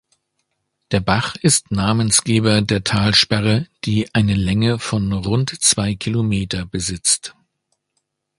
[0.89, 7.35] Der Bach ist Namensgeber der Talsperre, die eine Länge von rund zwei Kilometer besitzt.